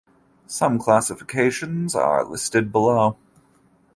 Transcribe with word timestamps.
Some 0.47 0.79
classifications 0.79 1.93
are 1.93 2.25
listed 2.25 2.71
below. 2.71 3.17